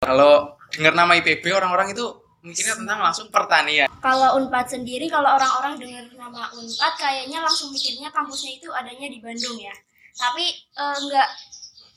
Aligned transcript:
Kalau 0.00 0.56
dengar 0.72 0.96
nama 0.96 1.12
IPB 1.20 1.44
orang-orang 1.52 1.92
itu 1.92 2.08
mikirnya 2.40 2.72
tentang 2.72 3.04
langsung 3.04 3.28
pertanian. 3.28 3.84
Kalau 4.00 4.40
Unpad 4.40 4.72
sendiri, 4.72 5.12
kalau 5.12 5.28
orang-orang 5.28 5.76
dengar 5.76 6.08
nama 6.16 6.48
Unpad, 6.56 6.92
kayaknya 6.96 7.44
langsung 7.44 7.68
mikirnya 7.68 8.08
kampusnya 8.08 8.56
itu 8.56 8.72
adanya 8.72 9.12
di 9.12 9.20
Bandung 9.20 9.60
ya. 9.60 9.76
Tapi 10.16 10.56
eh, 10.56 10.96
enggak, 11.04 11.28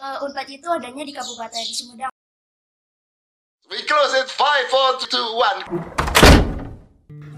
eh, 0.03 0.17
Unpad 0.19 0.47
itu 0.51 0.67
adanya 0.67 1.03
di 1.07 1.15
Kabupaten 1.15 1.63
Sumedang. 1.63 2.11
We 3.71 3.79
close 3.87 4.19
it. 4.19 4.27
Five, 4.27 4.67
four, 4.67 4.99
two, 5.07 5.27
one. 5.39 5.63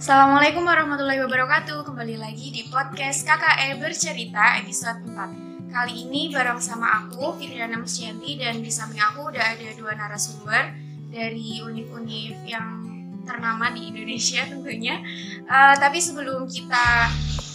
Assalamualaikum 0.02 0.66
warahmatullahi 0.66 1.24
wabarakatuh 1.24 1.88
Kembali 1.88 2.20
lagi 2.20 2.52
di 2.52 2.68
podcast 2.68 3.24
KKE 3.24 3.80
Bercerita 3.80 4.60
episode 4.60 5.00
4 5.08 5.55
Kali 5.76 6.08
ini 6.08 6.32
bareng 6.32 6.56
sama 6.56 7.04
aku, 7.04 7.36
Fitriana 7.36 7.76
Musyanti 7.76 8.40
Dan 8.40 8.64
di 8.64 8.72
samping 8.72 8.96
aku 8.96 9.28
udah 9.28 9.44
ada 9.44 9.68
dua 9.76 9.92
narasumber 9.92 10.72
Dari 11.12 11.60
univ-univ 11.60 12.40
yang 12.48 12.80
ternama 13.28 13.76
di 13.76 13.92
Indonesia 13.92 14.48
tentunya 14.48 15.04
Eh, 15.44 15.76
Tapi 15.76 16.00
sebelum 16.00 16.48
kita 16.48 17.12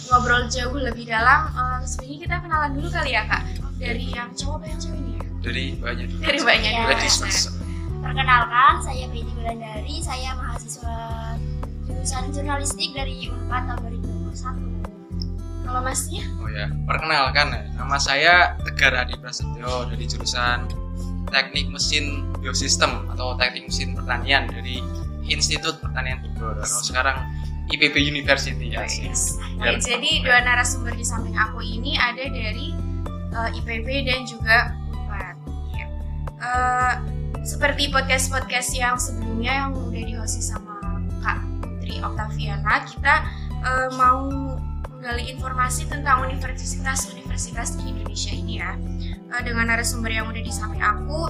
ngobrol 0.07 0.45
jauh 0.47 0.77
lebih 0.77 1.09
dalam 1.09 1.49
eh, 1.49 1.81
Sebenarnya 1.81 2.17
kita 2.21 2.35
kenalan 2.45 2.71
dulu 2.77 2.87
kali 2.93 3.11
ya 3.11 3.25
kak 3.25 3.41
Dari 3.81 4.05
yang 4.13 4.29
cowok 4.37 4.69
dan 4.69 4.75
cewek 4.77 5.01
ini 5.01 5.11
ya 5.17 5.25
Dari 5.41 5.65
banyak 5.81 6.05
dulu. 6.05 6.21
Dari 6.21 6.39
banyak 6.45 6.71
Ya. 6.71 6.77
dulu. 6.85 6.91
Ladies 6.93 7.17
first. 7.17 7.45
Perkenalkan, 8.01 8.73
saya 8.81 9.05
Betty 9.09 9.29
Gulandari, 9.33 9.97
saya 10.01 10.33
mahasiswa 10.33 10.97
jurusan 11.85 12.29
jurnalistik 12.29 12.93
dari 12.93 13.29
Unpad 13.29 13.61
tahun 13.65 13.79
2021. 14.29 14.70
Kalau 15.61 15.81
masnya? 15.85 16.23
Oh 16.41 16.49
ya, 16.49 16.67
perkenalkan 16.89 17.47
ya. 17.53 17.61
Nama 17.77 17.97
saya 18.01 18.33
Tegar 18.65 18.97
Adi 18.97 19.15
Prasetyo 19.17 19.87
dari 19.87 20.03
jurusan 20.09 20.67
Teknik 21.31 21.71
Mesin 21.71 22.27
Biosistem 22.41 23.07
atau 23.13 23.37
Teknik 23.39 23.71
Mesin 23.71 23.95
Pertanian 23.95 24.49
dari 24.51 24.83
Institut 25.29 25.79
Pertanian 25.79 26.19
Bogor 26.19 26.59
atau 26.59 26.81
sekarang 26.83 27.23
IPB 27.71 28.03
University 28.03 28.75
ya. 28.75 28.83
Yes. 28.83 29.39
Baik, 29.55 29.79
jadi 29.79 30.25
dua 30.25 30.43
narasumber 30.43 30.91
di 30.91 31.05
samping 31.07 31.37
aku 31.39 31.63
ini 31.63 31.95
ada 31.95 32.27
dari 32.27 32.75
eh, 33.31 33.49
IPB 33.61 33.87
dan 34.09 34.27
juga 34.27 34.75
UNPAD. 34.91 35.35
Ya. 35.77 35.87
Eh, 36.41 36.93
seperti 37.47 37.89
podcast-podcast 37.89 38.69
yang 38.75 38.95
sebelumnya 38.99 39.51
yang 39.65 39.69
udah 39.71 40.03
dihosti 40.03 40.43
sama 40.43 40.99
Kak 41.23 41.39
Putri 41.63 42.03
Oktaviana, 42.03 42.83
kita 42.83 43.13
eh, 43.63 43.89
mau 43.95 44.27
menggali 45.01 45.33
informasi 45.33 45.89
tentang 45.89 46.21
universitas-universitas 46.29 47.73
di 47.73 47.89
Indonesia 47.89 48.37
ini 48.37 48.61
ya. 48.61 48.77
Eh, 49.33 49.41
dengan 49.41 49.73
narasumber 49.73 50.13
yang 50.13 50.29
udah 50.29 50.37
di 50.37 50.53
samping 50.53 50.77
aku, 50.77 51.25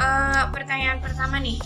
eh, 0.00 0.42
pertanyaan 0.48 1.04
pertama 1.04 1.36
nih, 1.36 1.60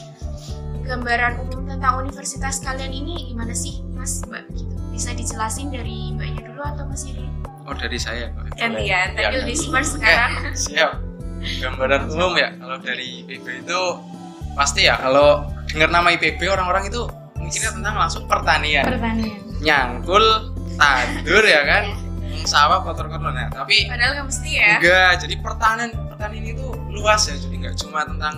gambaran 0.83 1.39
umum 1.47 1.63
tentang 1.71 2.03
universitas 2.03 2.59
kalian 2.59 2.91
ini 2.91 3.31
gimana 3.31 3.55
sih, 3.55 3.87
Mas 3.95 4.27
Mbak? 4.27 4.51
Gitu. 4.51 4.75
Bisa 4.91 5.15
dijelasin 5.15 5.71
dari 5.71 6.11
Mbaknya 6.19 6.43
dulu 6.43 6.59
atau 6.67 6.85
masih 6.91 7.23
dulu? 7.23 7.31
Oh 7.71 7.75
dari 7.79 8.03
saya. 8.03 8.35
Gantian, 8.59 9.15
Boleh. 9.15 9.15
tadi 9.15 9.23
Ya, 9.23 9.41
ladies 9.47 9.63
dulu. 9.63 9.79
first 9.79 9.91
sekarang. 9.95 10.31
Eh, 10.51 10.59
siap. 10.59 10.91
Gambaran 11.63 12.03
umum 12.11 12.35
ya. 12.35 12.51
Kalau 12.59 12.77
dari 12.83 13.23
IPB 13.23 13.63
itu 13.63 13.81
pasti 14.59 14.91
ya 14.91 14.99
kalau 14.99 15.47
dengar 15.71 16.03
nama 16.03 16.11
IPB 16.11 16.51
orang-orang 16.51 16.91
itu 16.91 17.07
mikirnya 17.39 17.71
tentang 17.79 17.95
langsung 17.95 18.27
pertanian. 18.27 18.83
Pertanian. 18.91 19.39
Nyangkul, 19.63 20.54
tandur 20.77 21.45
ya 21.45 21.63
kan. 21.67 21.85
Sawah 22.45 22.85
kotor-kotor 22.85 23.33
nah, 23.33 23.49
tapi 23.49 23.89
Padahal 23.89 24.21
nggak 24.21 24.27
mesti 24.29 24.51
ya. 24.53 24.77
enggak 24.77 25.11
jadi 25.25 25.35
pertanian 25.41 25.91
pertanian 26.13 26.45
itu 26.53 26.67
luas 26.93 27.25
ya. 27.31 27.37
Jadi 27.41 27.55
nggak 27.65 27.77
cuma 27.81 28.05
tentang 28.05 28.35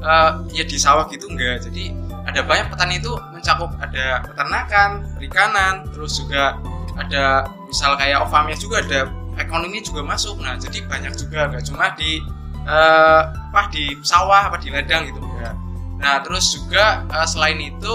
eh, 0.00 0.30
ya 0.56 0.64
di 0.64 0.78
sawah 0.80 1.04
gitu 1.12 1.28
enggak. 1.28 1.60
Jadi 1.68 1.92
ada 2.24 2.40
banyak 2.46 2.72
petani 2.72 2.96
itu 3.02 3.12
mencakup. 3.34 3.76
Ada 3.76 4.24
peternakan 4.24 4.90
perikanan 5.18 5.74
terus 5.92 6.16
juga 6.16 6.56
ada 6.96 7.44
misal 7.68 7.92
kayak 8.00 8.24
ovamnya 8.24 8.56
juga 8.56 8.80
ada 8.80 9.10
ekonomi 9.36 9.84
juga 9.84 10.00
masuk. 10.00 10.40
Nah 10.40 10.56
jadi 10.56 10.88
banyak 10.88 11.12
juga. 11.20 11.52
Nggak 11.52 11.64
cuma 11.68 11.92
di 12.00 12.24
eh, 12.64 13.22
apa 13.52 13.68
di 13.68 14.00
sawah 14.00 14.48
apa 14.48 14.56
di 14.64 14.72
ladang 14.72 15.12
gitu 15.12 15.20
enggak. 15.20 15.52
Nah 16.00 16.24
terus 16.24 16.56
juga 16.56 17.04
eh, 17.10 17.28
selain 17.28 17.60
itu 17.60 17.92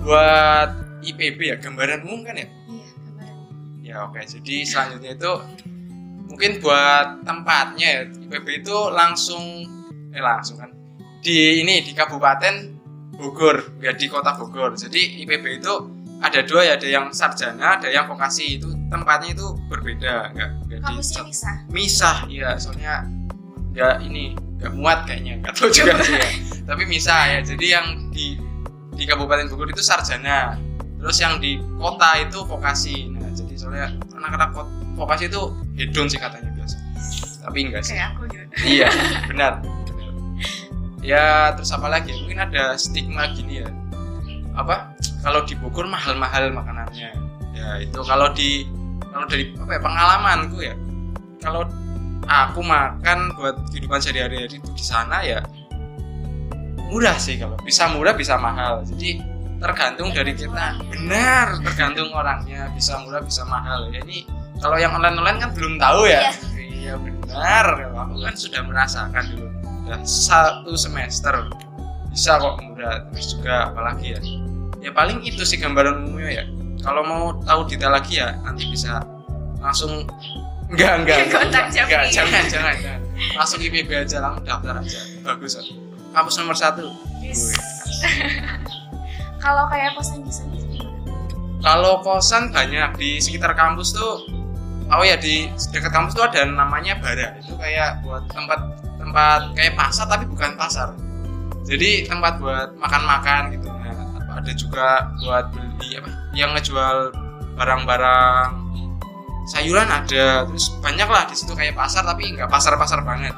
buat 0.00 0.70
IPB 1.04 1.38
ya 1.52 1.56
gambaran 1.60 2.08
umum 2.08 2.24
kan 2.24 2.40
ya. 2.40 2.46
Iya. 2.46 2.55
Ya 3.86 4.02
oke, 4.02 4.18
jadi 4.18 4.66
selanjutnya 4.66 5.14
itu 5.14 5.32
mungkin 6.26 6.58
buat 6.58 7.22
tempatnya 7.22 7.86
ya 7.86 8.02
IPB 8.10 8.66
itu 8.66 8.76
langsung 8.90 9.62
eh 10.10 10.18
langsung 10.18 10.58
kan 10.58 10.74
di 11.22 11.62
ini 11.62 11.86
di 11.86 11.94
Kabupaten 11.94 12.76
Bogor, 13.16 13.78
nggak 13.80 13.94
di 13.96 14.06
Kota 14.06 14.36
Bogor. 14.36 14.76
Jadi 14.76 15.24
IPB 15.24 15.62
itu 15.62 15.74
ada 16.20 16.40
dua 16.44 16.68
ya, 16.68 16.72
ada 16.76 16.88
yang 16.88 17.10
sarjana, 17.10 17.80
ada 17.80 17.88
yang 17.88 18.04
vokasi. 18.06 18.60
Itu 18.60 18.70
tempatnya 18.92 19.32
itu 19.32 19.46
berbeda, 19.66 20.36
nggak 20.36 20.50
di 20.68 20.94
bisa. 21.00 21.50
misah 21.72 22.16
ya, 22.28 22.54
soalnya 22.60 23.08
nggak 23.72 23.94
ini 24.04 24.36
nggak 24.60 24.72
muat 24.76 25.08
kayaknya, 25.08 25.40
nggak 25.40 25.54
tahu 25.56 25.68
juga 25.72 25.96
sih 26.06 26.14
ya. 26.14 26.28
Tapi 26.68 26.82
misah 26.84 27.20
ya. 27.36 27.38
Jadi 27.40 27.66
yang 27.72 27.86
di 28.12 28.36
di 28.96 29.04
Kabupaten 29.04 29.48
Bogor 29.48 29.72
itu 29.72 29.80
sarjana, 29.80 30.60
terus 31.00 31.16
yang 31.20 31.40
di 31.40 31.56
kota 31.80 32.20
itu 32.20 32.44
vokasi. 32.44 33.15
Jadi 33.36 33.54
soalnya 33.60 33.92
anak-anak 34.16 34.56
vokasi 34.96 35.28
itu 35.28 35.52
hedon 35.76 36.08
sih 36.08 36.16
katanya 36.16 36.50
biasa. 36.56 36.76
Tapi 37.44 37.58
enggak 37.68 37.82
sih. 37.84 37.94
Kayak 37.94 38.08
aku 38.16 38.22
gitu. 38.32 38.44
iya, 38.64 38.88
benar. 39.28 39.52
benar. 39.92 40.12
Ya, 41.04 41.26
terus 41.54 41.70
apa 41.70 41.86
lagi? 41.92 42.16
Mungkin 42.16 42.40
ada 42.40 42.74
stigma 42.80 43.30
gini 43.36 43.62
ya. 43.62 43.68
Apa? 44.56 44.96
Kalau 45.20 45.44
di 45.44 45.54
Bogor 45.54 45.86
mahal-mahal 45.86 46.50
makanannya. 46.50 47.10
Ya, 47.52 47.68
itu 47.78 48.00
kalau 48.02 48.32
di 48.32 48.64
kalau 49.12 49.28
dari 49.28 49.52
apa 49.56 49.70
ya, 49.76 49.80
pengalamanku 49.80 50.58
ya. 50.64 50.74
Kalau 51.44 51.68
aku 52.26 52.60
makan 52.60 53.32
buat 53.38 53.54
kehidupan 53.70 54.02
sehari-hari 54.02 54.50
itu 54.50 54.58
di 54.74 54.82
sana 54.82 55.22
ya 55.22 55.40
murah 56.90 57.18
sih 57.18 57.38
kalau 57.38 57.58
bisa 57.62 57.90
murah 57.90 58.14
bisa 58.14 58.38
mahal 58.38 58.82
jadi 58.86 59.22
tergantung 59.60 60.12
dari 60.12 60.32
kita. 60.36 60.80
Benar 60.92 61.60
tergantung 61.64 62.08
orangnya. 62.12 62.68
Bisa 62.72 63.00
murah 63.02 63.22
bisa 63.24 63.42
mahal. 63.48 63.88
Ya 63.92 64.00
ini 64.04 64.26
kalau 64.60 64.76
yang 64.76 64.96
online 64.96 65.16
online 65.20 65.38
kan 65.40 65.50
belum 65.56 65.80
tahu 65.80 66.08
ya. 66.08 66.32
Iya. 66.56 66.94
Benar. 67.00 67.66
Kalau 67.90 68.00
aku 68.06 68.16
kan 68.22 68.34
sudah 68.36 68.60
merasakan 68.64 69.24
dulu. 69.34 69.48
Udah 69.86 70.00
satu 70.02 70.72
semester 70.74 71.34
bisa 72.12 72.38
kok 72.38 72.56
murah. 72.62 73.06
Terus 73.12 73.26
juga 73.36 73.72
apalagi 73.72 74.06
ya? 74.16 74.20
Ya 74.84 74.90
paling 74.94 75.24
itu 75.26 75.42
sih 75.42 75.58
gambaran 75.58 76.06
umumnya 76.06 76.42
ya. 76.42 76.44
Kalau 76.84 77.02
mau 77.02 77.22
tahu 77.42 77.66
detail 77.66 77.96
lagi 77.96 78.22
ya 78.22 78.36
nanti 78.46 78.68
bisa 78.70 79.02
langsung 79.58 80.06
enggak 80.70 81.02
enggak 81.02 81.18
enggak, 81.26 81.42
Kontak 81.42 81.64
enggak, 81.72 81.84
enggak, 81.88 82.02
jangan 82.14 82.42
jangan 82.46 82.74
jangan. 82.78 83.00
Langsung 83.34 83.58
IPB 83.64 83.90
aja 83.96 84.16
langsung 84.22 84.44
daftar 84.44 84.74
aja. 84.78 85.00
Bagus 85.24 85.58
kampus 86.16 86.34
nomor 86.40 86.56
satu. 86.56 86.88
Yes. 87.20 87.52
Wih. 87.52 88.72
Kalau 89.46 89.70
kayak 89.70 89.94
kosan 89.94 90.26
di 90.26 90.32
sana? 90.34 90.58
Kalau 91.62 92.02
kosan 92.02 92.50
banyak 92.50 92.98
di 92.98 93.22
sekitar 93.22 93.54
kampus 93.54 93.94
tuh, 93.94 94.26
oh 94.90 95.06
ya 95.06 95.14
di 95.14 95.46
dekat 95.70 95.94
kampus 95.94 96.18
tuh 96.18 96.26
ada 96.26 96.42
namanya 96.42 96.98
bara. 96.98 97.38
Itu 97.38 97.54
kayak 97.54 98.02
buat 98.02 98.26
tempat 98.26 98.58
tempat 98.98 99.54
kayak 99.54 99.78
pasar 99.78 100.10
tapi 100.10 100.26
bukan 100.26 100.58
pasar. 100.58 100.98
Jadi 101.62 102.10
tempat 102.10 102.42
buat 102.42 102.74
makan-makan 102.74 103.54
gitu. 103.54 103.70
Nah, 103.70 104.34
ada 104.34 104.50
juga 104.50 105.14
buat 105.22 105.54
beli 105.54 105.94
apa? 105.94 106.10
Yang 106.34 106.50
ngejual 106.58 106.96
barang-barang 107.54 108.50
sayuran 109.54 109.86
ada. 109.94 110.42
Terus 110.50 110.74
banyak 110.82 111.06
lah 111.06 111.22
di 111.30 111.38
situ 111.38 111.54
kayak 111.54 111.78
pasar 111.78 112.02
tapi 112.02 112.34
nggak 112.34 112.50
pasar-pasar 112.50 112.98
banget. 113.06 113.34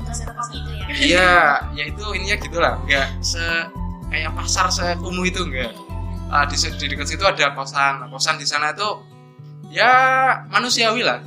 Pasar 0.00 0.48
ya. 0.56 0.96
Iya, 0.96 1.32
ya 1.76 1.84
itu 1.92 2.04
ininya 2.16 2.36
gitulah, 2.40 2.80
nggak 2.88 3.20
se 3.20 3.44
kayak 4.10 4.32
pasar 4.34 4.70
sekumuh 4.70 5.26
itu 5.26 5.42
enggak. 5.42 5.72
Ah, 6.26 6.42
di, 6.46 6.58
di 6.58 6.86
dekat 6.90 7.06
situ 7.06 7.22
ada 7.22 7.54
kosan, 7.54 8.02
Nah, 8.02 8.08
kosan 8.10 8.34
di 8.34 8.46
sana 8.46 8.74
itu 8.74 8.88
ya 9.70 9.90
manusiawi 10.50 11.06
lah. 11.06 11.22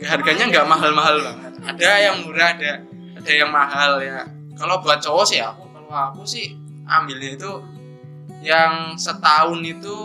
Harganya 0.00 0.48
nggak 0.48 0.66
mahal-mahal 0.68 1.16
banget. 1.20 1.52
Ada 1.60 1.90
yang 2.08 2.16
murah, 2.24 2.56
ada 2.56 2.72
ada 3.20 3.32
yang 3.32 3.50
mahal 3.52 4.00
ya. 4.00 4.24
Kalau 4.56 4.80
buat 4.84 5.00
cowok 5.00 5.24
sih 5.24 5.40
aku, 5.40 5.64
kalau 5.72 5.92
aku 5.92 6.22
sih 6.24 6.56
ambilnya 6.88 7.36
itu 7.36 7.52
yang 8.40 8.96
setahun 8.96 9.60
itu 9.64 9.96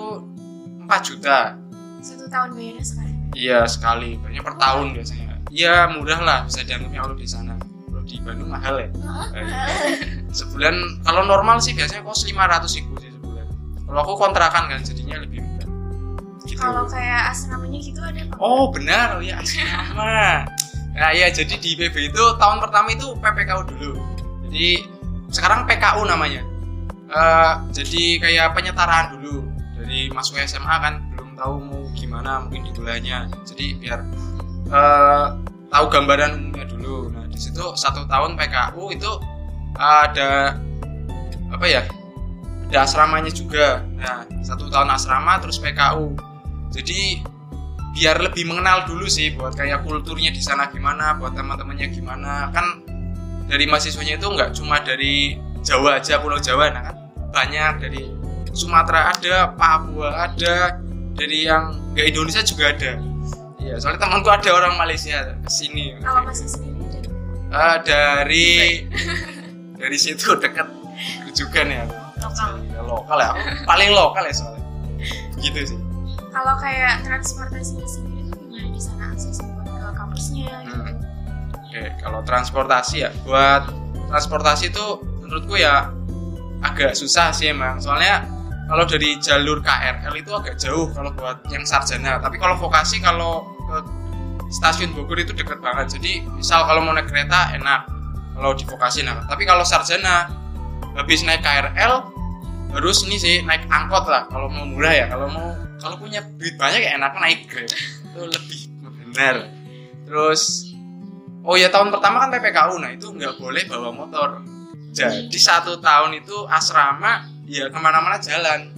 4 0.84 1.08
juta. 1.08 1.56
Satu 2.04 2.28
tahun 2.28 2.56
bayarnya 2.56 2.84
sekali. 2.84 3.12
Iya 3.36 3.60
sekali, 3.68 4.16
banyak 4.20 4.44
per 4.44 4.56
tahun 4.60 4.96
biasanya. 4.96 5.28
Iya 5.52 5.88
murah 5.92 6.20
lah 6.24 6.40
bisa 6.48 6.64
dianggapnya 6.64 7.00
kalau 7.04 7.16
di 7.16 7.28
sana. 7.28 7.56
Kalau 7.60 8.04
di 8.04 8.16
Bandung 8.24 8.52
mahal 8.52 8.76
ya. 8.80 8.90
sebulan 10.36 10.76
kalau 11.08 11.24
normal 11.24 11.64
sih 11.64 11.72
biasanya 11.72 12.04
kos 12.04 12.28
500 12.28 12.68
ribu 12.76 12.94
sih 13.00 13.12
sebulan. 13.16 13.46
Kalau 13.88 14.00
aku 14.04 14.14
kontrakan 14.20 14.64
kan 14.68 14.80
jadinya 14.84 15.24
lebih 15.24 15.40
murah. 15.40 15.70
Gitu. 16.44 16.60
Kalau 16.60 16.84
kayak 16.92 17.32
asramanya 17.32 17.80
gitu 17.80 18.00
ada 18.04 18.20
apa? 18.28 18.34
Oh 18.44 18.68
benar 18.68 19.24
ya 19.24 19.40
asrama. 19.40 20.44
Nah 20.96 21.12
ya 21.16 21.32
jadi 21.32 21.56
di 21.56 21.80
IPB 21.80 22.12
itu 22.12 22.24
tahun 22.36 22.60
pertama 22.60 22.92
itu 22.92 23.16
PPKU 23.16 23.62
dulu. 23.72 23.92
Jadi 24.52 24.84
sekarang 25.32 25.64
PKU 25.64 26.04
namanya 26.04 26.44
Eh, 27.06 27.54
jadi 27.70 28.18
kayak 28.18 28.58
penyetaraan 28.58 29.14
dulu 29.16 29.46
dari 29.78 30.10
masuk 30.10 30.42
SMA 30.42 30.76
kan 30.82 31.06
belum 31.14 31.38
tahu 31.38 31.56
mau 31.62 31.82
gimana 31.94 32.42
mungkin 32.42 32.66
di 32.66 32.72
kuliahnya 32.74 33.30
jadi 33.46 33.66
biar 33.78 34.00
eh, 34.74 35.28
tahu 35.70 35.86
gambaran 35.94 36.32
umumnya 36.34 36.66
dulu 36.66 37.14
nah 37.14 37.30
di 37.30 37.38
situ 37.38 37.62
satu 37.78 38.10
tahun 38.10 38.34
PKU 38.34 38.90
itu 38.98 39.12
ada 39.76 40.60
apa 41.52 41.66
ya 41.68 41.84
ada 42.70 42.78
asramanya 42.84 43.32
juga. 43.32 43.86
Nah 43.96 44.26
satu 44.42 44.68
tahun 44.68 44.90
asrama 44.96 45.38
terus 45.40 45.62
PKU 45.62 46.16
jadi 46.74 47.24
biar 47.96 48.20
lebih 48.20 48.44
mengenal 48.52 48.84
dulu 48.84 49.08
sih 49.08 49.32
buat 49.32 49.56
kayak 49.56 49.88
kulturnya 49.88 50.28
di 50.36 50.44
sana 50.44 50.68
gimana 50.68 51.16
buat 51.16 51.32
teman-temannya 51.38 51.88
gimana. 51.94 52.52
Kan 52.52 52.84
dari 53.48 53.70
mahasiswanya 53.70 54.20
itu 54.20 54.28
nggak 54.28 54.52
cuma 54.58 54.82
dari 54.82 55.40
Jawa 55.66 55.98
aja 55.98 56.22
Pulau 56.22 56.38
Jawa 56.42 56.70
nah 56.74 56.82
kan? 56.92 56.96
Banyak 57.32 57.74
dari 57.82 58.04
Sumatera 58.56 59.12
ada 59.12 59.52
Papua 59.56 60.30
ada 60.30 60.80
dari 61.16 61.48
yang 61.48 61.96
nggak 61.96 62.06
Indonesia 62.12 62.44
juga 62.44 62.76
ada. 62.76 63.00
Iya, 63.66 63.82
soalnya 63.82 64.06
temanku 64.06 64.30
ada 64.30 64.50
orang 64.54 64.78
Malaysia 64.78 65.36
ke 65.42 65.50
sini. 65.50 65.98
Kalau 65.98 66.22
masih 66.22 66.46
sendiri 66.46 66.86
dari 66.86 67.10
Eh, 67.56 67.78
dari 67.82 68.50
dari 69.76 69.98
situ 70.00 70.36
dekat 70.40 70.68
rujukan 71.28 71.68
ya. 71.68 71.84
lokal 72.20 72.52
Ya, 72.72 72.82
lokal 72.82 73.18
ya. 73.20 73.32
Paling 73.68 73.90
lokal 73.92 74.24
ya 74.28 74.34
soalnya. 74.34 74.64
Gitu 75.40 75.76
sih. 75.76 75.80
kalau 76.36 76.52
kayak 76.60 77.00
transportasinya 77.08 77.88
sendiri 77.88 78.28
tuh 78.28 78.44
gimana 78.44 78.68
di 78.76 78.82
sana 78.82 79.04
aksesnya 79.16 79.48
buat 79.56 79.72
ke 79.72 79.90
kampusnya 79.96 80.52
gitu. 80.68 80.80
Hmm. 80.84 80.96
Oke, 81.64 81.82
kalau 82.04 82.20
transportasi 82.28 82.96
ya, 83.08 83.10
buat 83.24 83.64
transportasi 84.12 84.76
itu 84.76 84.86
menurutku 85.24 85.56
ya 85.56 85.96
agak 86.60 86.92
susah 86.92 87.32
sih 87.32 87.56
emang. 87.56 87.80
Soalnya 87.80 88.28
kalau 88.68 88.84
dari 88.84 89.16
jalur 89.24 89.64
KRL 89.64 90.14
itu 90.18 90.32
agak 90.36 90.60
jauh 90.60 90.92
kalau 90.92 91.16
buat 91.16 91.40
yang 91.48 91.64
sarjana. 91.64 92.20
Tapi 92.20 92.36
kalau 92.36 92.60
vokasi 92.60 93.00
kalau 93.00 93.48
ke 93.72 93.78
stasiun 94.52 94.92
Bogor 94.92 95.22
itu 95.22 95.32
deket 95.32 95.64
banget. 95.64 95.96
Jadi 95.96 96.26
misal 96.36 96.68
kalau 96.68 96.84
mau 96.84 96.92
naik 96.92 97.08
kereta 97.08 97.56
enak, 97.56 97.95
kalau 98.36 98.52
di 98.52 98.64
vokasi 98.68 99.02
enak. 99.08 99.26
Tapi 99.32 99.44
kalau 99.48 99.64
sarjana 99.64 100.30
habis 100.96 101.24
naik 101.24 101.42
KRL 101.42 102.12
harus 102.76 103.08
ini 103.08 103.16
sih 103.16 103.36
naik 103.48 103.72
angkot 103.72 104.04
lah 104.12 104.28
kalau 104.28 104.52
mau 104.52 104.68
murah 104.68 104.92
ya. 104.92 105.06
Kalau 105.08 105.32
mau 105.32 105.56
kalau 105.80 105.96
punya 105.96 106.20
duit 106.36 106.60
banyak 106.60 106.84
ya 106.84 107.00
enak 107.00 107.16
naik 107.16 107.48
Grab. 107.48 107.72
Itu 107.72 108.22
lebih 108.28 108.60
benar. 108.84 109.36
Terus 110.04 110.72
oh 111.48 111.56
ya 111.56 111.72
tahun 111.72 111.96
pertama 111.96 112.28
kan 112.28 112.30
PPKU 112.36 112.76
nah 112.84 112.92
itu 112.92 113.08
nggak 113.16 113.40
boleh 113.40 113.64
bawa 113.72 113.90
motor. 113.96 114.44
Jadi 114.92 115.40
satu 115.40 115.80
tahun 115.80 116.20
itu 116.20 116.36
asrama 116.52 117.28
ya 117.48 117.72
ke 117.72 117.80
mana-mana 117.80 118.20
jalan. 118.20 118.76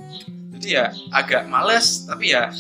Jadi 0.58 0.78
ya 0.78 0.94
agak 1.14 1.50
males 1.50 2.06
tapi 2.06 2.34
ya 2.34 2.54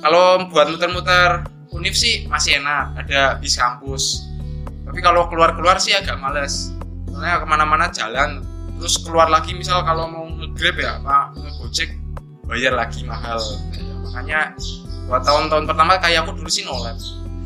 kalau 0.00 0.48
buat 0.48 0.68
muter-muter 0.68 1.44
univ 1.72 1.92
sih 1.92 2.24
masih 2.28 2.60
enak 2.60 3.04
ada 3.04 3.36
bis 3.40 3.56
kampus. 3.56 4.25
Tapi 4.96 5.04
kalau 5.04 5.28
keluar-keluar 5.28 5.76
sih 5.76 5.92
agak 5.92 6.16
males. 6.16 6.72
Soalnya 7.12 7.44
ke 7.44 7.44
mana-mana 7.44 7.92
jalan 7.92 8.40
terus 8.80 8.96
keluar 9.04 9.28
lagi 9.28 9.52
misal 9.52 9.84
kalau 9.84 10.08
mau 10.08 10.24
nge-grab 10.24 10.76
ya 10.80 10.90
apa 11.00 11.36
nge-gojek 11.36 11.92
bayar 12.48 12.72
lagi 12.72 13.04
mahal 13.04 13.36
Ya, 13.76 13.92
makanya 14.04 14.40
buat 15.04 15.20
tahun-tahun 15.24 15.64
pertama 15.68 16.00
kayak 16.00 16.24
aku 16.24 16.36
dulu 16.36 16.48
sih 16.48 16.64
nolak 16.64 16.96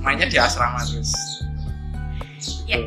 mainnya 0.02 0.26
di 0.26 0.38
asrama 0.38 0.82
terus 0.86 1.10
Ya, 2.70 2.78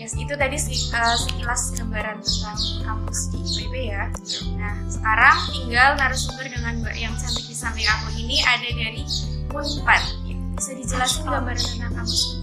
yes, 0.00 0.16
itu 0.16 0.32
tadi 0.40 0.56
eh, 0.56 1.16
sekilas 1.20 1.76
gambaran 1.76 2.24
tentang 2.24 2.60
kampus 2.80 3.28
di 3.28 3.38
IPB 3.44 3.92
ya. 3.92 4.08
Nah, 4.56 4.74
sekarang 4.88 5.36
tinggal 5.52 6.00
narasumber 6.00 6.48
dengan 6.48 6.80
Mbak 6.80 6.96
yang 6.96 7.12
cantik 7.14 7.44
di 7.44 7.52
samping 7.52 7.84
aku 7.84 8.16
ini 8.16 8.40
ada 8.40 8.68
dari 8.72 9.04
Unpad. 9.52 10.02
Ya, 10.24 10.34
Bisa 10.56 10.72
dijelasin 10.74 11.28
gambaran 11.28 11.60
tentang 11.60 11.92
kampus? 11.92 12.37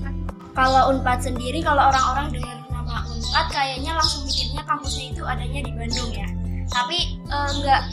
Kalau 0.55 0.95
unpad 0.95 1.19
sendiri 1.19 1.59
kalau 1.59 1.91
orang-orang 1.91 2.31
dengar 2.31 2.57
nama 2.71 3.03
unpad 3.05 3.45
kayaknya 3.51 3.91
langsung 3.93 4.23
mikirnya 4.23 4.63
kampusnya 4.63 5.05
itu 5.11 5.21
adanya 5.27 5.59
di 5.61 5.71
Bandung 5.75 6.09
ya. 6.15 6.27
Tapi 6.65 7.19
eh, 7.21 7.49
enggak 7.59 7.83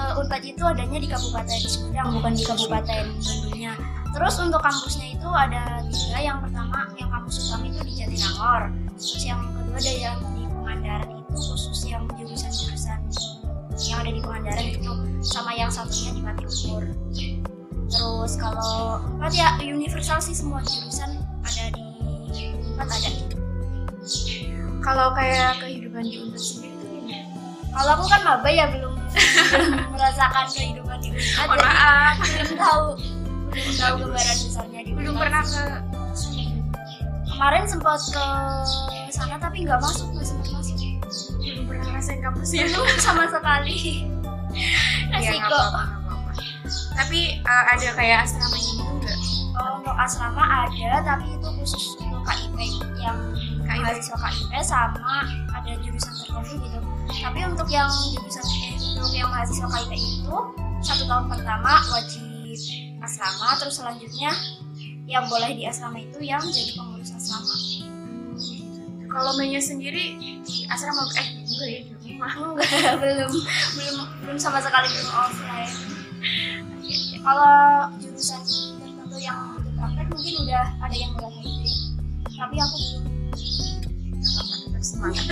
Eh, 0.00 0.12
unpad 0.16 0.42
itu 0.46 0.62
adanya 0.64 0.96
di 0.96 1.08
Kabupaten 1.10 1.60
Sumedang 1.60 2.08
bukan 2.16 2.32
di 2.32 2.44
Kabupaten 2.48 3.04
Bandungnya. 3.20 3.72
Terus 4.16 4.34
untuk 4.40 4.62
kampusnya 4.64 5.12
itu 5.12 5.28
ada 5.28 5.84
tiga. 5.92 6.18
Yang 6.24 6.38
pertama 6.48 6.88
yang 6.96 7.10
kampus 7.12 7.34
utama 7.44 7.68
itu 7.68 7.80
di 7.84 7.92
Jatinangor. 8.00 8.62
Terus 8.96 9.22
yang 9.28 9.40
kedua 9.52 9.76
ada 9.76 9.92
yang 9.92 10.16
di 10.32 10.44
Pangandaran 10.48 11.10
itu 11.20 11.36
khusus 11.36 11.80
yang 11.84 12.02
jurusan-jurusan 12.16 12.98
yang 13.80 13.98
ada 14.00 14.12
di 14.12 14.20
Pangandaran 14.24 14.66
itu 14.72 14.92
sama 15.20 15.52
yang 15.56 15.68
satunya 15.72 16.10
di 16.16 16.20
Pati 16.20 16.44
Ukur 16.44 16.84
terus 17.90 18.38
kalau 18.38 19.02
empat 19.18 19.34
ya 19.34 19.58
universal 19.58 20.22
sih 20.22 20.30
semua 20.30 20.62
jurusan 20.62 21.19
empat 22.80 22.88
ada. 22.96 23.10
Kalau 24.80 25.12
kayak 25.12 25.60
kehidupan 25.60 26.08
di 26.08 26.16
Unpad 26.24 26.40
sendiri 26.40 26.72
tuh 26.80 26.88
gimana? 26.88 27.28
kalau 27.70 27.90
aku 27.94 28.04
kan 28.10 28.20
maba 28.26 28.48
ya 28.50 28.66
belum 28.72 28.94
belum 28.98 29.90
merasakan 29.94 30.46
kehidupan 30.50 30.98
di 31.04 31.08
unpad 31.14 31.46
Mohon 31.46 31.58
jadi 31.58 31.70
maaf, 31.70 32.14
belum 32.18 32.50
tahu 32.58 32.86
belum 33.50 33.72
tahu 33.78 33.94
gambaran 33.98 34.38
besarnya 34.42 34.80
di 34.82 34.90
belum 34.94 35.14
pernah 35.14 35.42
ke 35.46 35.62
kemarin 37.30 37.64
sempat 37.66 38.00
ke 38.10 38.26
sana 39.10 39.36
tapi 39.38 39.66
nggak 39.66 39.78
masuk 39.78 40.06
nggak 40.14 40.26
sempat 40.26 40.48
masuk 40.50 40.76
belum 41.40 41.64
pernah 41.66 41.84
ngerasain 41.94 42.20
kampusnya. 42.22 42.62
belum 42.74 42.98
sama 42.98 43.24
sekali 43.30 44.06
Ya 45.10 45.30
resiko 45.30 45.46
apa-apa, 45.46 45.82
nggak 45.94 46.06
apa-apa. 46.10 46.32
Tapi 46.98 47.20
eh, 47.38 47.64
ada 47.70 47.88
kayak 47.94 48.18
asramanya 48.26 48.70
gitu 48.74 48.92
nggak? 48.98 49.18
Kalau 49.54 49.72
untuk 49.78 49.94
asrama 49.94 50.42
ada 50.42 50.90
tapi 51.06 51.26
itu 51.38 51.49
yang 53.00 53.16
mahasiswa 53.64 54.16
KIP 54.16 54.52
sama 54.60 55.24
ada 55.56 55.72
jurusan 55.80 56.12
tertentu 56.20 56.54
gitu. 56.60 56.78
Tapi 57.10 57.40
untuk 57.48 57.68
yang 57.72 57.90
jurusan 58.12 58.44
eh, 58.44 58.74
untuk 59.00 59.12
yang 59.16 59.28
mahasiswa 59.32 59.66
KIP 59.66 59.92
itu 59.96 60.36
satu 60.80 61.04
tahun 61.08 61.24
pertama 61.28 61.80
wajib 61.92 62.24
asrama 63.00 63.56
terus 63.56 63.80
selanjutnya 63.80 64.32
yang 65.08 65.24
boleh 65.26 65.56
di 65.56 65.64
asrama 65.66 65.98
itu 65.98 66.20
yang 66.22 66.40
jadi 66.44 66.76
pengurus 66.76 67.10
asrama. 67.16 67.54
Kalau 69.10 69.34
mainnya 69.34 69.58
sendiri 69.58 70.14
di 70.46 70.56
asrama 70.70 71.02
eh 71.18 71.28
enggak 71.42 71.68
ya 71.68 71.80
di 71.82 71.92
rumah. 72.14 72.30
enggak 72.54 72.94
belum. 73.00 73.32
Belum 73.74 73.96
belum 74.22 74.38
sama 74.38 74.62
sekali 74.62 74.86
belum 74.86 75.10
offline. 75.10 75.74
Kalau 77.20 77.54
jurusan 77.98 78.40
tertentu 78.80 79.18
yang 79.18 79.58
untuk 79.58 79.72
praktek 79.76 80.06
mungkin 80.14 80.34
udah 80.46 80.64
ada 80.78 80.96
yang 80.96 81.12
mulai 81.18 81.50
tapi 82.40 82.56
aku 82.56 82.78
semangat. 84.80 85.24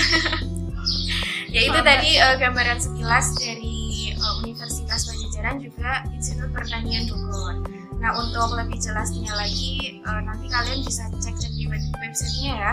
ya 1.56 1.60
itu 1.64 1.80
tadi 1.80 2.20
eh, 2.20 2.36
gambaran 2.36 2.76
sekilas 2.76 3.32
dari 3.40 4.12
eh, 4.12 4.32
Universitas 4.44 5.08
Pajajaran 5.08 5.56
juga 5.64 6.04
Institut 6.12 6.52
Pertanian 6.52 7.08
Bogor. 7.08 7.64
Nah 7.98 8.12
untuk 8.20 8.52
lebih 8.60 8.76
jelasnya 8.76 9.32
lagi 9.32 10.04
eh, 10.04 10.20
nanti 10.20 10.46
kalian 10.52 10.84
bisa 10.84 11.08
cek-cek 11.16 11.52
di 11.56 11.64
web 11.72 11.80
websitenya 12.04 12.54
ya. 12.60 12.72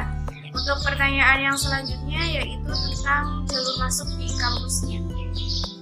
Untuk 0.55 0.83
pertanyaan 0.83 1.51
yang 1.51 1.57
selanjutnya 1.59 2.21
yaitu 2.31 2.71
tentang 2.71 3.43
jalur 3.47 3.75
masuk 3.79 4.07
di 4.19 4.27
kampusnya. 4.35 4.99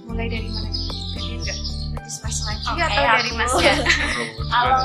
Mulai 0.06 0.26
dari 0.30 0.48
mana? 0.50 0.70
Kalian 1.14 1.38
nggak 1.42 1.58
berdiskusi 1.94 2.42
lagi 2.46 2.66
Oke, 2.70 2.82
atau 2.82 3.02
dari. 3.02 3.30
Mas 3.34 3.54
ya? 3.58 3.74
kalau 4.50 4.82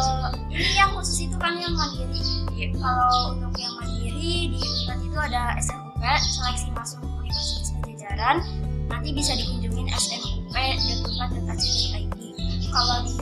ini 0.53 0.73
yang 0.77 0.89
khusus 0.97 1.25
itu 1.25 1.37
kan 1.37 1.57
yang 1.57 1.73
mandiri 1.73 2.48
Kalau 2.59 3.39
untuk 3.39 3.55
yang 3.55 3.71
mandiri 3.79 4.51
di 4.51 4.59
Unpad 4.59 4.99
itu 4.99 5.15
ada 5.15 5.55
SMUP 5.63 6.03
seleksi 6.19 6.67
masuk 6.75 6.99
Universitas 7.07 7.71
Pajajaran. 7.79 8.43
Nanti 8.91 9.15
bisa 9.15 9.31
dikunjungin 9.39 9.87
SMUP 9.95 10.51
dan 10.51 10.75
unpad.ac.id 11.07 12.19
kalau 12.67 12.97
di 13.07 13.15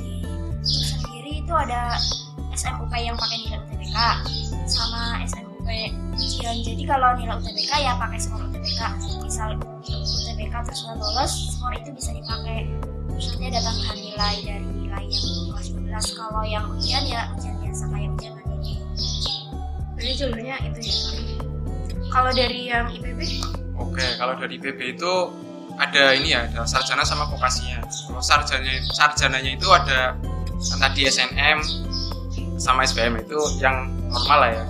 itu 0.65 0.81
sendiri 0.81 1.31
itu 1.45 1.53
ada 1.53 2.01
SMUP 2.57 2.89
yang 2.97 3.13
pakai 3.13 3.37
nilai 3.45 3.61
UTBK 3.61 3.97
sama 4.65 5.21
SMUP 5.29 5.69
ujian. 6.17 6.55
Jadi 6.65 6.83
kalau 6.89 7.13
nilai 7.13 7.37
UTBK 7.37 7.71
ya 7.77 7.93
pakai 7.93 8.17
skor 8.17 8.41
UTBK 8.41 8.81
misal 9.21 9.53
UTBK 9.93 10.53
terus 10.65 10.81
nggak 10.81 10.97
lolos 10.97 11.33
skor 11.53 11.77
itu 11.77 11.93
bisa 11.93 12.09
dipakai. 12.09 12.65
Maksudnya 13.13 13.61
datangkan 13.61 13.97
nilai 14.01 14.35
dari 14.41 14.65
nilai 14.81 15.03
yang 15.05 15.25
kelas 15.53 15.67
12 16.09 16.17
kalau 16.25 16.41
yang 16.41 16.65
ujian 16.73 17.05
ya 17.05 17.29
ujian 17.37 17.53
biasa 17.61 17.85
kayak 17.93 18.09
ujian 18.17 18.46
Jadi 20.07 20.23
jalurnya 20.23 20.55
itu 20.63 20.79
ya. 20.87 20.95
Kalau 22.15 22.31
dari 22.31 22.71
yang 22.71 22.87
IPB? 22.95 23.43
Oke, 23.75 24.07
kalau 24.15 24.39
dari 24.39 24.55
PB 24.55 24.95
itu 24.95 25.13
ada 25.75 26.15
ini 26.15 26.31
ya, 26.31 26.47
ada 26.47 26.63
sarjana 26.63 27.03
sama 27.03 27.27
vokasinya. 27.27 27.83
Kalau 27.83 28.23
sarjana 28.23 28.71
sarjananya 28.95 29.59
itu 29.59 29.67
ada 29.67 30.15
tadi 30.79 31.11
SNM 31.11 31.59
sama 32.55 32.87
SBM 32.87 33.19
itu 33.19 33.35
yang 33.59 33.91
normal 34.07 34.47
lah 34.47 34.51
ya, 34.55 34.63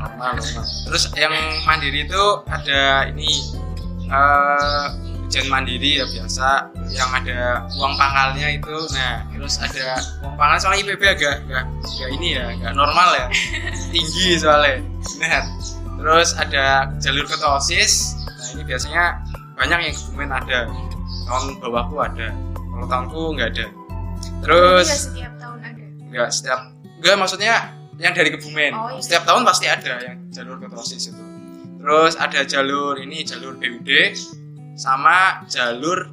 normal 0.00 0.40
normal. 0.40 0.64
Terus 0.88 1.12
yang 1.12 1.36
mandiri 1.68 2.08
itu 2.08 2.22
ada 2.48 3.04
ini 3.12 3.52
eh, 4.08 4.86
ujian 5.30 5.46
mandiri 5.46 6.02
ya 6.02 6.04
biasa 6.10 6.74
yang 6.90 7.06
ada 7.14 7.62
uang 7.78 7.94
pangkalnya 7.94 8.50
itu. 8.58 8.76
Nah 8.98 9.22
terus 9.30 9.62
ada 9.62 10.02
uang 10.26 10.34
pangkal 10.34 10.58
soalnya 10.58 10.90
IPB 10.90 11.02
agak 11.06 11.46
agak, 11.46 11.64
agak 11.70 12.10
ini 12.18 12.34
ya 12.34 12.50
agak 12.50 12.74
normal 12.74 13.08
ya. 13.14 13.26
Tinggi 13.94 14.34
soalnya. 14.42 14.82
Nah 15.22 15.46
terus 16.02 16.34
ada 16.34 16.90
jalur 16.98 17.30
ketua 17.30 17.62
osis 17.62 18.18
nah 18.26 18.46
ini 18.58 18.62
biasanya 18.66 19.04
banyak 19.54 19.78
yang 19.86 19.94
kebumen 19.94 20.30
ada. 20.34 20.60
Tahun 21.30 21.62
bawahku 21.62 21.94
ada 22.02 22.34
kalau 22.58 22.86
tahunku 22.90 23.22
nggak 23.38 23.48
ada. 23.54 23.66
Terus 24.42 24.86
Tidak 24.90 25.02
setiap 25.14 25.32
tahun 25.38 25.58
ada. 25.62 25.84
nggak 26.10 26.28
setiap 26.34 26.60
nggak 26.98 27.14
maksudnya 27.22 27.54
yang 28.02 28.12
dari 28.18 28.34
kebumen. 28.34 28.74
Oh, 28.74 28.90
iya. 28.90 28.98
setiap 28.98 29.22
tahun 29.30 29.46
pasti 29.46 29.70
ada 29.70 29.94
yang 30.02 30.18
jalur 30.34 30.58
ketua 30.58 30.82
osis 30.82 31.14
itu. 31.14 31.22
Terus 31.78 32.18
ada 32.18 32.42
jalur 32.42 32.98
ini 32.98 33.22
jalur 33.22 33.54
BUD 33.54 33.88
sama 34.80 35.44
jalur 35.52 36.08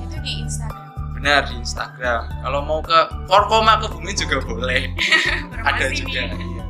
Itu 0.04 0.18
di 0.20 0.44
Instagram. 0.44 0.92
benar 1.16 1.48
di 1.48 1.56
Instagram. 1.58 2.22
Kalau 2.44 2.60
mau 2.62 2.84
ke 2.84 3.00
Forkoma 3.26 3.80
ke 3.80 3.88
bumi 3.88 4.12
juga 4.14 4.44
boleh. 4.44 4.92
ada 5.72 5.88
juga. 5.90 6.28
Iya. 6.28 6.64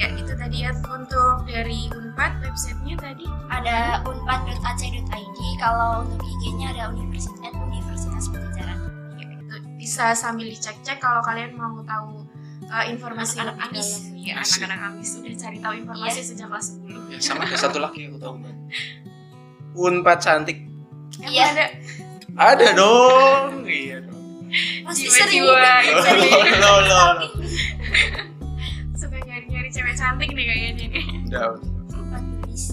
Ya 0.00 0.06
itu 0.18 0.32
tadi 0.34 0.64
ya 0.66 0.72
untuk 0.88 1.44
dari 1.46 1.86
Unpad 1.92 2.42
websitenya 2.42 2.96
tadi 2.98 3.28
ada 3.52 4.00
unpad.ac.id 4.02 5.38
kalau 5.60 6.02
untuk 6.02 6.24
IG-nya 6.24 6.74
ada 6.74 6.90
Universitas 6.90 7.52
Universitas 7.54 8.24
Pajajaran 8.32 8.78
ya, 9.20 9.26
itu 9.30 9.54
bisa 9.78 10.16
sambil 10.16 10.48
dicek-cek 10.50 10.98
kalau 10.98 11.22
kalian 11.22 11.54
mau 11.54 11.78
tahu 11.86 12.26
uh, 12.72 12.84
informasi 12.88 13.36
Anak-anak 13.36 13.68
amis. 13.68 13.88
Ya, 14.16 14.38
anak-anak 14.38 14.80
amis 14.88 15.08
udah 15.16 15.34
cari 15.36 15.58
tahu 15.58 15.74
informasi 15.76 16.16
Iya. 16.16 16.24
sejak 16.24 16.46
kelas 16.48 16.66
10. 16.78 17.10
Ya, 17.10 17.18
sama 17.20 17.42
ada 17.42 17.56
satu 17.56 17.78
lagi 17.78 18.00
aku 18.06 18.16
tahu 18.16 18.34
Mbak. 18.38 18.54
Unpad 19.84 20.18
cantik. 20.18 20.58
Emang 21.18 21.28
Iya. 21.28 21.44
ada 21.50 21.64
Ada 22.32 22.66
dong. 22.72 23.50
Iya 23.62 23.96
dong. 24.02 24.20
pasti 24.82 25.06
sering 25.06 25.42
loh, 25.42 25.56
loh, 25.56 26.78
loh. 26.82 27.12
suka 28.92 29.16
nyari-nyari 29.18 29.68
cewek 29.68 29.94
cantik 29.94 30.28
nih 30.30 30.44
kayaknya 30.44 30.70
nih. 30.78 31.04
Udah. 31.26 31.56
Unpad 31.90 32.22
gelis 32.38 32.64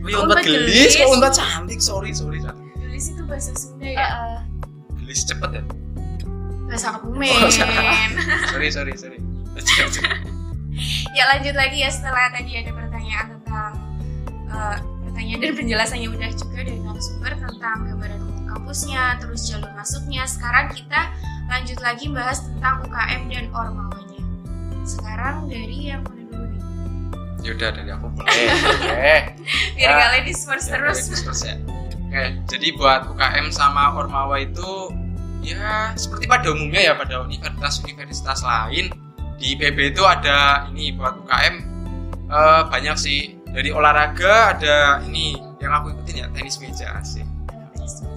Oh, 0.00 0.08
iya, 0.08 0.16
Unpad 0.18 0.38
gelis, 0.40 0.64
gelis. 0.64 0.92
kok 0.96 1.08
unpad 1.10 1.32
cantik, 1.34 1.78
sorry, 1.78 2.10
sorry, 2.10 2.38
cantik. 2.38 2.64
Tulis 2.74 3.06
itu 3.06 3.22
bahasa 3.22 3.52
Sunda 3.52 3.84
ya? 3.84 4.00
eh, 4.00 4.38
Gelis 4.96 5.20
cepet 5.22 5.50
ya? 5.52 5.62
Bahasa 6.64 6.86
Oh, 6.88 6.92
Kebumen. 7.04 7.36
salah. 7.46 7.96
sorry, 8.48 8.68
sorry, 8.70 8.94
sorry. 8.94 9.18
Ya 11.12 11.24
lanjut 11.32 11.54
lagi 11.54 11.78
ya 11.80 11.88
setelah 11.88 12.28
tadi 12.28 12.52
ada 12.56 12.70
pertanyaan 12.70 13.26
tentang 13.38 13.70
eh, 14.46 14.76
pertanyaan 15.08 15.40
dan 15.40 15.52
penjelasannya 15.56 16.08
udah 16.10 16.30
juga 16.32 16.58
dari 16.60 16.78
narasumber 16.78 17.32
tentang 17.40 17.76
gambaran 17.86 18.20
umum 18.20 18.44
kampusnya, 18.46 19.16
terus 19.16 19.48
jalur 19.48 19.72
masuknya. 19.72 20.22
Sekarang 20.24 20.68
kita 20.70 21.00
lanjut 21.46 21.78
lagi 21.80 22.06
bahas 22.08 22.44
tentang 22.44 22.84
UKM 22.84 23.22
dan 23.30 23.46
ormawanya. 23.52 24.20
Sekarang 24.84 25.48
dari 25.48 25.88
yang 25.88 26.04
mana 26.04 26.22
dulu 26.26 26.44
nih? 26.46 26.62
ya 27.40 27.50
udah 27.54 27.70
dari 27.72 27.90
aku 27.90 28.06
boleh. 28.10 28.28
Oke. 28.28 29.14
Biar 29.76 29.88
Ya. 29.88 29.96
gak 29.96 30.10
ladies 30.12 30.40
first 30.42 30.66
Ya, 30.66 30.72
terus. 30.76 30.98
dari 31.00 31.20
first 31.22 31.42
ya. 31.44 31.56
Oke, 32.06 32.22
jadi 32.46 32.66
buat 32.76 33.00
UKM 33.08 33.46
sama 33.50 33.92
Ormawa 33.92 34.36
itu 34.38 34.70
ya 35.40 35.94
seperti 35.94 36.26
pada 36.26 36.50
umumnya 36.50 36.82
ya 36.82 36.92
pada 36.92 37.22
universitas-universitas 37.22 38.40
lain 38.42 38.90
di 39.36 39.56
IPB 39.56 39.96
itu 39.96 40.02
ada 40.04 40.68
ini 40.72 40.96
buat 40.96 41.20
UKM 41.24 41.54
eh, 42.30 42.62
banyak 42.68 42.96
sih. 42.96 43.20
Dari 43.56 43.72
olahraga 43.72 44.52
ada 44.52 45.00
ini 45.08 45.32
yang 45.64 45.72
aku 45.72 45.96
ikutin 45.96 46.24
ya 46.24 46.26
tenis 46.32 46.60
meja 46.60 47.00
sih. 47.00 47.24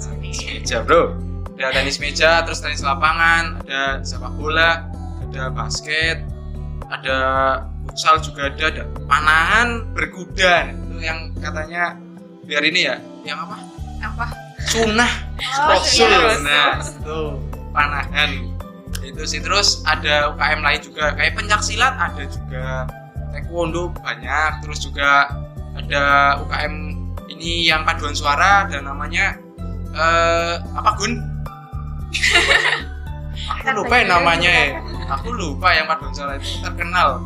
Tenis 0.03 0.39
meja. 0.43 0.83
Bro. 0.83 1.15
Ada 1.55 1.79
tenis 1.79 1.99
meja 1.99 2.43
terus 2.43 2.59
tenis 2.59 2.83
lapangan 2.83 3.59
ada 3.63 4.03
sepak 4.03 4.31
bola 4.39 4.87
ada 5.27 5.51
basket 5.51 6.23
ada 6.87 7.17
futsal 7.87 8.19
juga 8.19 8.51
ada 8.51 8.63
ada 8.67 8.83
panahan 9.07 9.87
berkuda. 9.95 10.75
Itu 10.75 10.97
yang 10.99 11.31
katanya 11.39 11.95
biar 12.43 12.63
ini 12.67 12.87
ya 12.87 12.95
yang 13.23 13.39
apa? 13.47 13.57
Apa? 13.99 14.27
sunnah. 14.67 15.11
Oh, 15.65 15.81
iya. 15.81 16.35
nah 16.43 16.77
itu 16.83 17.19
panahan 17.71 18.31
itu 19.03 19.23
sih. 19.25 19.39
Terus 19.39 19.83
ada 19.87 20.33
UKM 20.35 20.59
lain 20.63 20.81
juga. 20.83 21.15
Kayak 21.15 21.33
pencak 21.39 21.61
silat 21.63 21.95
ada 21.95 22.23
juga. 22.27 22.87
Taekwondo 23.33 23.93
banyak. 23.95 24.51
Terus 24.65 24.79
juga 24.83 25.29
ada 25.77 26.03
UKM 26.43 26.73
ini 27.31 27.69
yang 27.69 27.87
paduan 27.87 28.13
suara 28.17 28.67
dan 28.67 28.83
namanya 28.83 29.37
eh 29.95 30.55
apa 30.59 30.91
Gun? 30.99 31.13
Aku 33.59 33.67
lupa 33.73 33.93
ya 34.01 34.05
namanya 34.05 34.49
ya. 34.51 34.67
Aku 35.19 35.33
lupa 35.33 35.73
yang 35.73 35.87
paduan 35.89 36.13
suara 36.13 36.37
itu. 36.37 36.59
Terkenal. 36.61 37.23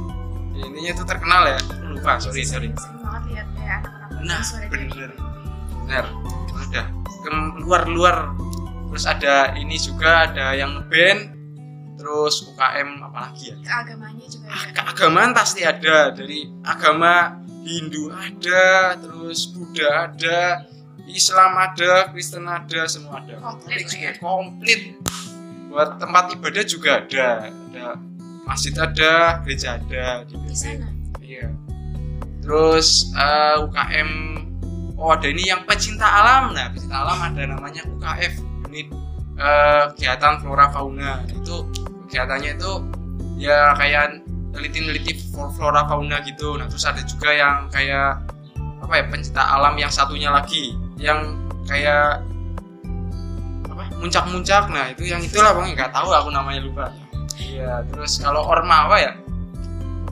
Ininya 0.53 0.91
itu 0.93 1.03
terkenal 1.03 1.41
ya. 1.49 1.57
Aku 1.59 1.97
lupa. 1.97 2.21
Sorry 2.21 2.45
sorry. 2.45 2.69
Nah, 2.71 3.19
bener. 4.15 4.39
IPB. 4.71 5.11
benar 5.83 6.05
udah 6.73 6.85
ke 7.03 7.29
luar-luar. 7.63 8.33
Terus 8.89 9.05
ada 9.09 9.57
ini 9.57 9.75
juga 9.77 10.29
ada 10.29 10.53
yang 10.53 10.85
band 10.85 11.32
terus 12.03 12.43
UKM 12.51 12.89
apalagi 12.99 13.55
ya 13.55 13.57
Keagamanya 13.63 14.25
juga 14.27 14.47
ada. 14.51 14.71
keagamaan 14.75 15.31
pasti 15.31 15.61
ada 15.63 16.11
dari 16.11 16.51
agama 16.67 17.39
Hindu 17.63 18.11
ada 18.11 18.99
terus 18.99 19.47
Buddha 19.55 20.11
ada 20.11 20.67
Islam 21.07 21.55
ada 21.55 22.11
Kristen 22.11 22.43
ada 22.43 22.83
semua 22.91 23.23
ada 23.23 23.39
Komplit 23.39 23.79
lah 23.79 23.87
juga 23.87 24.03
ya. 24.03 24.13
komplit 24.19 24.81
buat 25.71 25.89
tempat 25.97 26.35
ibadah 26.35 26.63
juga 26.67 26.89
ada 27.01 27.49
ada 27.49 27.97
masjid 28.45 28.75
ada 28.75 29.41
gereja 29.41 29.79
ada 29.79 30.27
di 30.27 30.35
Di 30.45 30.55
sana. 30.55 30.87
Iya. 31.23 31.49
Terus 32.43 33.09
eh, 33.15 33.55
UKM 33.63 34.09
oh 34.99 35.09
ada 35.15 35.27
ini 35.31 35.49
yang 35.49 35.63
pecinta 35.63 36.05
alam. 36.05 36.53
Nah, 36.53 36.69
pecinta 36.69 37.01
alam 37.01 37.17
ada 37.23 37.41
namanya 37.47 37.81
UKF, 37.87 38.33
unit 38.69 38.87
eh, 39.39 39.83
kegiatan 39.95 40.43
flora 40.43 40.69
fauna. 40.69 41.23
Itu 41.31 41.65
kegiatannya 42.13 42.61
itu 42.61 42.71
ya 43.41 43.73
kayak 43.73 44.21
neliti-neliti 44.53 45.17
flora 45.33 45.89
fauna 45.89 46.21
gitu. 46.21 46.61
Nah, 46.61 46.69
terus 46.69 46.85
ada 46.85 47.01
juga 47.01 47.33
yang 47.33 47.65
kayak 47.73 48.21
apa 48.85 48.93
ya 49.01 49.03
pencinta 49.09 49.41
alam 49.41 49.73
yang 49.81 49.89
satunya 49.89 50.29
lagi 50.29 50.77
yang 51.01 51.33
kayak 51.65 52.21
apa 53.65 53.89
muncak-muncak. 53.97 54.69
Nah 54.69 54.93
itu 54.93 55.09
yang 55.09 55.25
itulah 55.25 55.57
pokoknya 55.57 55.73
nggak 55.73 55.91
tahu 55.97 56.13
aku 56.13 56.29
namanya 56.29 56.61
lupa. 56.61 56.85
Iya 57.41 57.81
terus 57.89 58.21
kalau 58.21 58.45
ormawa 58.45 59.01
ya? 59.01 59.17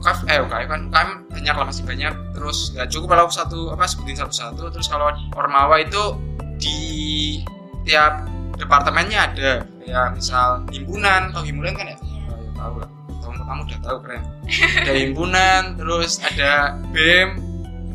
UKF 0.02 0.26
eh 0.26 0.42
UKF 0.42 0.66
kan 0.66 0.80
UKM 0.90 1.10
banyak 1.30 1.54
lah 1.54 1.66
masih 1.70 1.86
banyak. 1.86 2.10
Terus 2.34 2.74
nggak 2.74 2.90
cukup 2.90 3.06
kalau 3.14 3.30
satu 3.30 3.70
apa 3.70 3.86
sebutin 3.86 4.18
satu-satu. 4.18 4.74
Terus 4.74 4.90
kalau 4.90 5.14
ormawa 5.38 5.78
itu 5.78 6.18
di 6.58 6.80
tiap 7.86 8.31
departemennya 8.62 9.18
ada 9.26 9.50
kayak 9.82 10.06
misal 10.14 10.62
himpunan 10.70 11.34
atau 11.34 11.42
himpunan 11.42 11.74
kan 11.74 11.86
ya? 11.90 11.98
Iya. 11.98 12.22
Oh, 12.30 12.38
ya 12.38 12.50
tahu 12.54 12.74
lah. 12.78 12.90
Kamu 13.22 13.42
kamu 13.42 13.60
udah 13.66 13.78
tahu 13.82 13.96
keren. 14.06 14.22
Ada 14.78 14.92
himpunan 14.94 15.62
terus 15.74 16.12
ada 16.22 16.78
bem. 16.94 17.28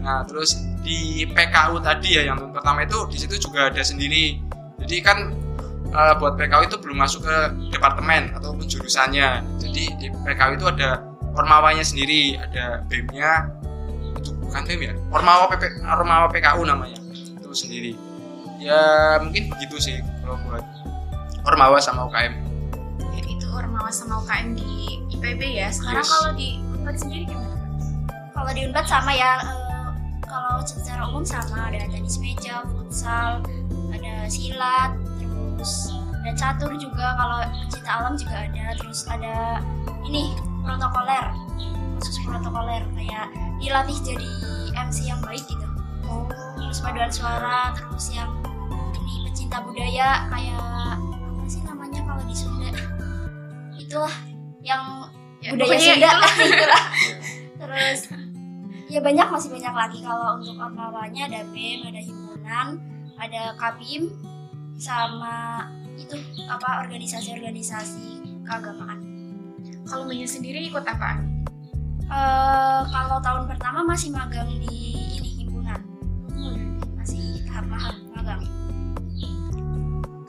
Nah 0.03 0.27
terus 0.27 0.59
di 0.83 1.23
PKU 1.27 1.79
tadi 1.83 2.19
ya 2.19 2.31
yang 2.31 2.51
pertama 2.51 2.83
itu 2.83 3.07
di 3.07 3.17
situ 3.19 3.39
juga 3.39 3.71
ada 3.71 3.79
sendiri. 3.83 4.43
Jadi 4.83 4.95
kan 4.99 5.17
eh, 5.91 6.13
buat 6.19 6.35
PKU 6.35 6.63
itu 6.67 6.77
belum 6.83 6.97
masuk 6.99 7.23
ke 7.23 7.37
departemen 7.71 8.35
ataupun 8.35 8.67
jurusannya. 8.67 9.43
Jadi 9.63 9.83
di 9.99 10.07
PKU 10.11 10.59
itu 10.59 10.67
ada 10.67 11.03
ormawanya 11.35 11.83
sendiri 11.83 12.35
ada 12.35 12.83
BEM-nya. 12.91 13.51
Itu 14.19 14.35
bukan 14.43 14.61
BEM 14.67 14.81
ya? 14.83 14.93
Ormawa 15.11 15.47
PP 15.51 15.79
ormawa 15.83 16.27
PKU 16.27 16.63
namanya 16.67 16.99
itu 17.47 17.55
sendiri 17.55 18.06
ya 18.57 18.81
mungkin 19.19 19.47
begitu 19.47 19.75
sih 19.77 19.97
kalau 20.19 20.37
buat 20.45 20.65
ormawa 21.43 21.77
sama 21.77 22.05
UKM 22.05 22.33
Ya, 23.13 23.23
itu 23.23 23.45
Ormawa 23.47 23.89
sama 23.89 24.21
UKM 24.21 24.53
di 24.53 24.69
IPB 25.09 25.41
ya. 25.55 25.69
Sekarang 25.69 26.01
Yes. 26.01 26.11
kalau 26.11 26.31
di 26.33 26.49
Unpad 26.69 26.95
sendiri 26.95 27.23
gimana? 27.25 27.55
Kalau 28.29 28.51
di 28.51 28.61
Unpad 28.63 28.85
sama 28.85 29.11
ya. 29.11 29.31
eh, 29.41 29.89
kalau 30.21 30.61
secara 30.61 31.01
umum 31.07 31.23
sama 31.23 31.65
ada 31.65 31.81
tenis 31.83 32.17
meja, 32.17 32.61
futsal, 32.67 33.41
ada 33.89 34.13
silat, 34.27 34.93
terus 35.17 35.89
ada 35.97 36.31
catur 36.35 36.69
juga. 36.75 37.15
Kalau 37.15 37.37
pecinta 37.63 37.91
alam 37.95 38.13
juga 38.13 38.35
ada. 38.43 38.65
Terus 38.75 39.01
ada 39.07 39.35
ini 40.03 40.35
protokoler, 40.61 41.25
khusus 41.97 42.21
protokoler 42.21 42.85
kayak 42.93 43.25
dilatih 43.57 43.97
jadi 44.03 44.29
MC 44.75 45.09
yang 45.09 45.21
baik 45.25 45.41
gitu. 45.41 45.65
Terus 46.55 46.77
paduan 46.79 47.09
suara, 47.09 47.73
terus 47.73 48.13
yang 48.13 48.29
ini 49.47 49.55
pecinta 49.55 49.63
budaya 49.63 50.27
kayak 50.27 50.99
apa 50.99 51.43
sih 51.47 51.61
namanya 51.63 52.01
kalau 52.03 52.23
di 52.27 52.35
Sunda? 52.35 52.69
Itulah 53.79 54.15
yang 54.59 54.83
Ya, 55.39 55.53
budaya 55.55 55.79
Sunda 55.79 56.09
itulah. 56.11 56.33
itulah. 56.51 56.83
terus 57.57 57.99
ya 58.89 58.99
banyak 58.99 59.27
masih 59.29 59.49
banyak 59.53 59.71
lagi 59.71 59.99
kalau 60.03 60.35
untuk 60.35 60.57
ormawanya 60.57 61.29
ada 61.29 61.41
BEM 61.47 61.79
ada 61.87 62.01
himpunan 62.01 62.67
ada 63.15 63.41
kabim 63.55 64.11
sama 64.75 65.63
itu 65.95 66.17
apa 66.49 66.83
organisasi-organisasi 66.83 68.07
keagamaan 68.43 68.99
Kalau 69.87 70.03
Maya 70.03 70.27
sendiri 70.27 70.67
ikut 70.67 70.83
apaan? 70.83 71.45
Eh, 72.03 72.81
kalau 72.83 73.23
tahun 73.23 73.47
pertama 73.47 73.87
masih 73.87 74.11
magang 74.11 74.51
di 74.59 74.96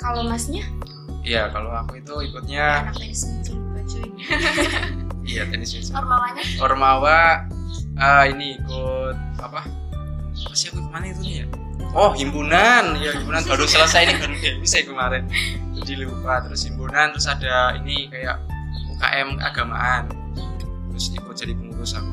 Kalau 0.09 0.25
Masnya? 0.25 0.65
iya 1.21 1.53
kalau 1.53 1.69
aku 1.69 2.01
itu 2.01 2.33
ikutnya 2.33 2.89
Anak 2.89 2.97
tenis 2.97 3.29
meja 3.29 3.53
juga 3.53 3.81
cuy. 3.85 4.09
iya 5.29 5.45
tenis 5.45 5.77
meja 5.77 5.93
ormawanya 5.93 6.43
Ormawa 6.65 7.45
ah, 8.01 8.25
ini 8.25 8.57
ikut 8.57 9.17
apa? 9.37 9.69
Apa 10.33 10.55
sih 10.57 10.73
aku 10.73 10.81
ke 10.81 10.89
mana 10.89 11.13
itu 11.13 11.21
nih 11.21 11.35
ya? 11.45 11.47
Oh 11.93 12.17
himpunan, 12.17 12.97
ya 12.97 13.13
himpunan 13.21 13.45
baru 13.45 13.69
selesai 13.69 14.09
ini 14.09 14.15
baru 14.17 14.35
saya 14.65 14.83
kemarin. 14.89 15.23
Jadi 15.77 15.93
lupa 16.09 16.41
terus 16.41 16.65
himpunan 16.65 17.13
terus 17.13 17.29
ada 17.29 17.77
ini 17.77 18.09
kayak 18.09 18.41
UKM 18.97 19.37
keagamaan. 19.45 20.09
Terus 20.95 21.13
ikut 21.13 21.35
jadi 21.37 21.53
pengurus 21.53 21.93
aku. 21.93 22.13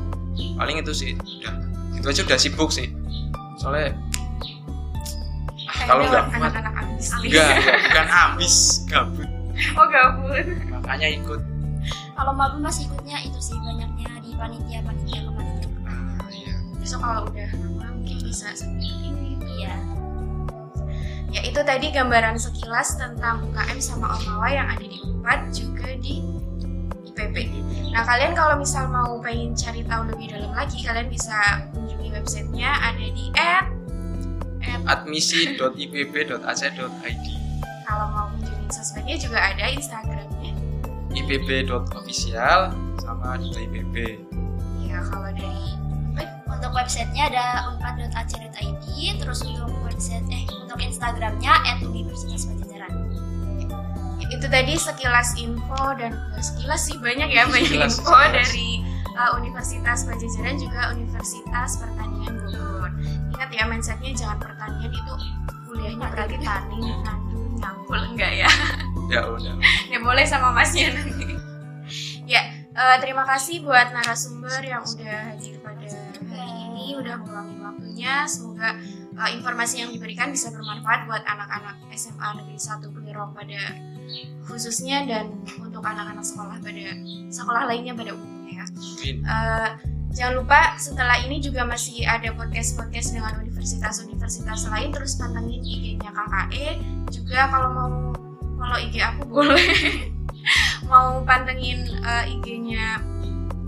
Paling 0.60 0.84
itu 0.84 0.92
sih 0.92 1.16
udah 1.16 1.54
itu 1.96 2.06
aja 2.12 2.20
udah 2.28 2.38
sibuk 2.40 2.68
sih. 2.68 2.92
Soalnya 3.56 3.96
kalau 5.84 6.02
nggak 6.04 6.24
kuat 6.32 6.52
anak-anak 6.56 6.74
ambis. 6.80 7.06
enggak, 7.12 7.48
enggak, 7.52 7.76
bukan 7.84 8.06
ambis, 8.08 8.56
gabut. 8.88 9.28
Oh 9.76 9.86
gabut. 9.88 10.46
Makanya 10.72 11.08
ikut. 11.12 11.40
kalau 12.16 12.32
mabu 12.32 12.56
masih 12.58 12.88
ikutnya 12.88 13.20
itu 13.22 13.38
sih 13.38 13.54
banyaknya 13.60 14.08
di 14.18 14.32
panitia 14.34 14.80
panitia 14.82 15.20
kepanitiaan 15.22 15.84
Ah, 15.86 16.28
iya. 16.32 16.52
Besok 16.80 17.00
kalau 17.04 17.22
udah 17.28 17.48
lama 17.54 17.86
mungkin 17.94 18.18
bisa 18.24 18.50
ke 18.56 18.66
ini. 18.80 19.36
iya 19.60 19.76
Ya 21.30 21.40
itu 21.44 21.60
tadi 21.60 21.92
gambaran 21.92 22.40
sekilas 22.40 22.96
tentang 22.96 23.44
UKM 23.44 23.78
sama 23.78 24.16
Ormawa 24.16 24.48
yang 24.48 24.66
ada 24.72 24.80
di 24.80 24.96
Unpad 25.04 25.52
juga 25.52 25.88
di 26.00 26.24
IPB. 27.12 27.36
Nah 27.92 28.02
kalian 28.04 28.32
kalau 28.32 28.56
misal 28.56 28.88
mau 28.88 29.20
pengen 29.20 29.52
cari 29.52 29.84
tahu 29.84 30.08
lebih 30.08 30.32
dalam 30.32 30.52
lagi, 30.52 30.80
kalian 30.80 31.08
bisa 31.08 31.36
kunjungi 31.72 32.08
websitenya 32.12 32.70
ada 32.80 33.06
di 33.12 33.24
at 33.36 33.68
admisi.ipb.ac.id 34.86 37.26
kalau 37.86 38.06
mau 38.10 38.26
kunjungin 38.34 38.66
sosmednya 38.74 39.14
juga 39.14 39.38
ada 39.38 39.70
Instagramnya. 39.70 40.50
ibb.official 41.14 42.74
sama 42.98 43.38
di 43.38 43.54
IPB. 43.54 44.18
Ya 44.90 44.98
kalau 45.06 45.30
dari 45.30 45.70
untuk 46.50 46.74
websitenya 46.74 47.30
ada 47.30 47.44
unpad.ac.id 47.70 48.90
terus 49.22 49.38
untuk 49.46 49.70
website 49.86 50.26
eh 50.34 50.42
untuk 50.66 50.82
instagramnya 50.82 51.54
at 51.62 51.78
universitas 51.80 52.50
pajajaran 52.50 52.90
itu 54.26 54.46
tadi 54.50 54.74
sekilas 54.74 55.38
info 55.38 55.94
dan 55.94 56.10
nggak 56.34 56.42
sekilas 56.42 56.90
sih 56.90 56.98
banyak 56.98 57.30
ya 57.30 57.46
banyak 57.46 57.70
Sekilas, 57.70 58.02
info 58.02 58.10
sekilas. 58.10 58.34
dari 58.34 58.82
uh, 59.14 59.30
Universitas 59.38 60.02
Pajajaran 60.02 60.56
juga 60.58 60.90
Universitas 60.92 61.70
Pertanian 61.78 62.34
Bogor. 62.42 62.90
Ingat 63.34 63.50
ya 63.50 63.64
mindsetnya 63.66 64.10
jangan 64.14 64.38
pertanian 64.38 64.92
itu 64.92 65.14
kuliahnya 65.66 66.06
berarti 66.12 66.36
tani, 66.40 66.78
nandur, 67.02 67.46
nyangkul 67.58 68.00
enggak 68.14 68.32
ya? 68.46 68.50
Ya 69.06 69.22
udah. 69.22 69.54
ya 69.86 70.02
boleh 70.02 70.26
sama 70.26 70.50
masnya 70.50 70.90
nanti. 70.90 71.38
ya 72.26 72.42
eh, 72.74 72.96
terima 72.98 73.22
kasih 73.22 73.62
buat 73.62 73.94
narasumber 73.94 74.58
yang 74.66 74.82
udah 74.82 75.30
hadir 75.30 75.62
pada 75.62 75.86
hari 76.26 76.54
ini, 76.66 76.98
udah 76.98 77.14
meluangin 77.22 77.62
waktunya. 77.62 78.26
Semoga 78.26 78.74
eh, 79.14 79.30
informasi 79.38 79.86
yang 79.86 79.94
diberikan 79.94 80.34
bisa 80.34 80.50
bermanfaat 80.50 81.06
buat 81.06 81.22
anak-anak 81.22 81.86
SMA 81.94 82.28
Negeri 82.42 82.58
1 82.58 82.82
Kulirong 82.82 83.30
pada 83.30 83.60
khususnya 84.46 85.06
dan 85.06 85.30
untuk 85.62 85.82
anak-anak 85.82 86.22
sekolah 86.22 86.58
pada 86.58 86.86
sekolah 87.30 87.62
lainnya 87.70 87.94
pada 87.94 88.10
umumnya 88.14 88.62
ya. 88.62 88.66
Amin. 88.66 89.16
Jangan 90.16 90.34
lupa 90.40 90.60
setelah 90.80 91.20
ini 91.20 91.44
juga 91.44 91.68
masih 91.68 92.08
ada 92.08 92.32
podcast-podcast 92.32 93.12
dengan 93.12 93.36
universitas-universitas 93.36 94.64
lain 94.72 94.88
terus 94.88 95.20
pantengin 95.20 95.60
IG-nya 95.60 96.08
KKE 96.08 96.66
juga 97.12 97.52
kalau 97.52 97.68
mau 97.76 97.92
follow 98.56 98.80
IG 98.80 98.96
aku 99.04 99.28
boleh 99.36 99.68
mau 100.88 101.20
pantengin 101.20 101.84
eh, 102.00 102.32
IG-nya 102.32 103.04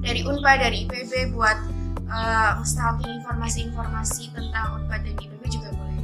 dari 0.01 0.25
Unpa 0.25 0.57
dari 0.57 0.89
IPB 0.89 1.37
buat 1.37 1.59
stalking 2.65 3.21
informasi-informasi 3.21 4.33
tentang 4.33 4.81
Unpad 4.81 5.05
dan 5.05 5.15
IPB 5.21 5.43
juga 5.53 5.69
boleh. 5.77 5.97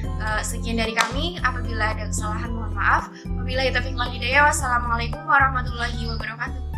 Eh, 0.00 0.40
sekian 0.40 0.80
dari 0.80 0.96
kami. 0.96 1.36
Apabila 1.44 1.92
ada 1.92 2.08
kesalahan 2.08 2.48
mohon 2.52 2.72
maaf. 2.72 3.12
Wabillahi 3.28 3.72
taufiq 3.72 3.96
wal 3.96 4.08
hidayah. 4.08 4.48
Wassalamualaikum 4.48 5.20
warahmatullahi 5.28 6.08
wabarakatuh. 6.08 6.69